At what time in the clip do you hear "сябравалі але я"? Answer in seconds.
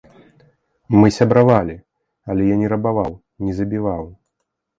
1.17-2.57